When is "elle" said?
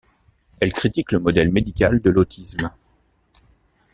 0.59-0.73